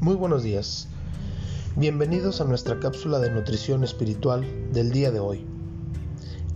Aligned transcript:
buenos 0.00 0.42
días. 0.42 0.88
Bienvenidos 1.76 2.40
a 2.40 2.44
nuestra 2.44 2.78
cápsula 2.78 3.18
de 3.18 3.30
nutrición 3.30 3.84
espiritual 3.84 4.44
del 4.72 4.90
día 4.90 5.10
de 5.10 5.20
hoy. 5.20 5.46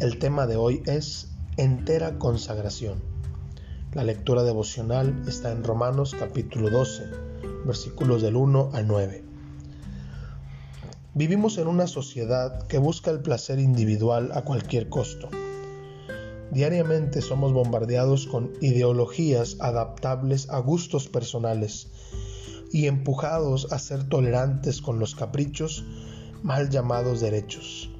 El 0.00 0.18
tema 0.18 0.46
de 0.46 0.56
hoy 0.56 0.82
es 0.86 1.28
entera 1.56 2.18
consagración. 2.18 3.02
La 3.92 4.04
lectura 4.04 4.42
devocional 4.42 5.22
está 5.28 5.52
en 5.52 5.62
Romanos 5.62 6.16
capítulo 6.18 6.70
12, 6.70 7.04
versículos 7.64 8.22
del 8.22 8.36
1 8.36 8.70
al 8.72 8.86
9. 8.86 9.24
Vivimos 11.14 11.58
en 11.58 11.68
una 11.68 11.86
sociedad 11.86 12.66
que 12.66 12.78
busca 12.78 13.10
el 13.10 13.20
placer 13.20 13.58
individual 13.58 14.32
a 14.34 14.42
cualquier 14.42 14.88
costo. 14.88 15.28
Diariamente 16.50 17.20
somos 17.20 17.52
bombardeados 17.52 18.26
con 18.26 18.52
ideologías 18.60 19.56
adaptables 19.60 20.48
a 20.50 20.58
gustos 20.58 21.08
personales 21.08 21.88
y 22.72 22.86
empujados 22.86 23.72
a 23.72 23.78
ser 23.78 24.04
tolerantes 24.08 24.80
con 24.80 24.98
los 24.98 25.14
caprichos 25.14 25.84
mal 26.42 26.70
llamados 26.70 27.20
derechos. 27.20 27.90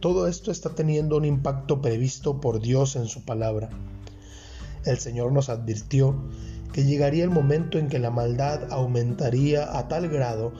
Todo 0.00 0.26
esto 0.28 0.50
está 0.50 0.74
teniendo 0.74 1.16
un 1.16 1.26
impacto 1.26 1.82
previsto 1.82 2.40
por 2.40 2.60
Dios 2.60 2.96
en 2.96 3.06
su 3.06 3.24
palabra. 3.24 3.68
El 4.86 4.98
Señor 4.98 5.32
nos 5.32 5.50
advirtió 5.50 6.16
que 6.72 6.84
llegaría 6.84 7.24
el 7.24 7.30
momento 7.30 7.78
en 7.78 7.88
que 7.88 7.98
la 7.98 8.10
maldad 8.10 8.72
aumentaría 8.72 9.76
a 9.76 9.88
tal 9.88 10.08
grado 10.08 10.52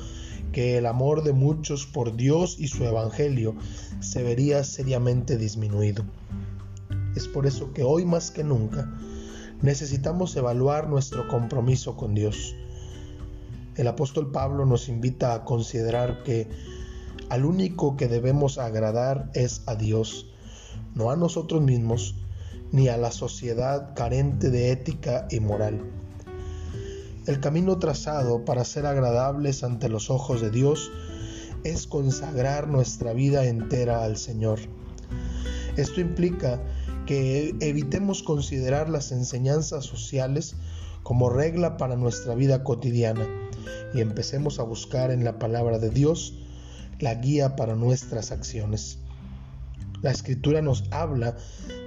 que 0.52 0.77
el 0.77 0.86
amor 0.86 1.22
de 1.22 1.33
muchos 1.33 1.86
por 1.86 2.16
Dios 2.16 2.56
y 2.58 2.69
su 2.69 2.84
Evangelio 2.84 3.55
se 4.00 4.22
vería 4.22 4.64
seriamente 4.64 5.38
disminuido. 5.38 6.05
Es 7.16 7.28
por 7.28 7.47
eso 7.47 7.72
que 7.72 7.83
hoy 7.83 8.05
más 8.05 8.30
que 8.30 8.45
nunca 8.45 8.92
necesitamos 9.62 10.36
evaluar 10.36 10.89
nuestro 10.89 11.28
compromiso 11.28 11.97
con 11.97 12.14
Dios 12.14 12.55
el 13.80 13.89
apóstol 13.89 14.30
Pablo 14.30 14.66
nos 14.66 14.91
invita 14.91 15.33
a 15.33 15.44
considerar 15.44 16.22
que 16.22 16.48
al 17.30 17.47
único 17.47 17.97
que 17.97 18.08
debemos 18.08 18.58
agradar 18.58 19.31
es 19.33 19.62
a 19.64 19.75
Dios, 19.75 20.27
no 20.94 21.11
a 21.11 21.16
nosotros 21.16 21.62
mismos, 21.62 22.14
ni 22.72 22.88
a 22.88 22.98
la 22.98 23.11
sociedad 23.11 23.94
carente 23.94 24.50
de 24.50 24.70
ética 24.70 25.27
y 25.31 25.41
moral. 25.41 25.81
El 27.27 27.41
camino 27.41 27.78
trazado 27.78 28.44
para 28.44 28.66
ser 28.66 28.84
agradables 28.84 29.64
ante 29.64 29.88
los 29.88 30.11
ojos 30.11 30.42
de 30.42 30.50
Dios 30.50 30.91
es 31.64 31.86
consagrar 31.86 32.69
nuestra 32.69 33.14
vida 33.14 33.47
entera 33.47 34.05
al 34.05 34.19
Señor. 34.19 34.58
Esto 35.78 36.03
implica 36.03 36.61
que 37.11 37.56
evitemos 37.58 38.22
considerar 38.22 38.89
las 38.89 39.11
enseñanzas 39.11 39.84
sociales 39.84 40.55
como 41.03 41.28
regla 41.28 41.77
para 41.77 41.97
nuestra 41.97 42.36
vida 42.36 42.62
cotidiana 42.62 43.27
y 43.92 44.00
empecemos 44.00 44.61
a 44.61 44.62
buscar 44.62 45.11
en 45.11 45.25
la 45.25 45.41
palabra 45.41 45.81
de 45.81 45.91
Dios 45.91 46.38
la 47.00 47.16
guía 47.16 47.56
para 47.56 47.75
nuestras 47.75 48.31
acciones. 48.31 49.00
La 50.03 50.12
escritura 50.12 50.62
nos 50.62 50.84
habla 50.92 51.36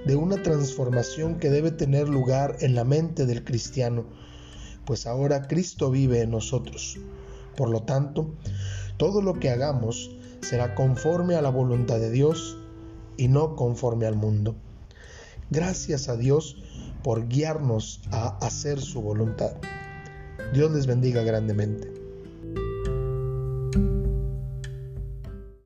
de 0.04 0.14
una 0.14 0.42
transformación 0.42 1.38
que 1.38 1.48
debe 1.48 1.70
tener 1.70 2.06
lugar 2.06 2.58
en 2.60 2.74
la 2.74 2.84
mente 2.84 3.24
del 3.24 3.44
cristiano, 3.44 4.04
pues 4.84 5.06
ahora 5.06 5.48
Cristo 5.48 5.90
vive 5.90 6.20
en 6.20 6.32
nosotros. 6.32 6.98
Por 7.56 7.70
lo 7.70 7.84
tanto, 7.84 8.34
todo 8.98 9.22
lo 9.22 9.40
que 9.40 9.48
hagamos 9.48 10.10
será 10.42 10.74
conforme 10.74 11.34
a 11.34 11.40
la 11.40 11.48
voluntad 11.48 11.98
de 11.98 12.10
Dios 12.10 12.58
y 13.16 13.28
no 13.28 13.56
conforme 13.56 14.04
al 14.04 14.16
mundo. 14.16 14.54
Gracias 15.50 16.08
a 16.08 16.16
Dios 16.16 16.56
por 17.02 17.28
guiarnos 17.28 18.00
a 18.10 18.38
hacer 18.38 18.80
su 18.80 19.02
voluntad. 19.02 19.52
Dios 20.52 20.72
les 20.72 20.86
bendiga 20.86 21.22
grandemente. 21.22 22.03